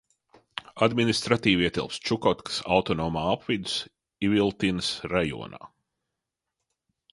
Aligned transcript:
Administratīvi 0.85 1.67
ietilpst 1.67 2.07
Čukotkas 2.09 2.57
autonomā 2.79 3.27
apvidus 3.35 3.77
Iviltinas 4.31 4.91
rajonā. 5.15 5.65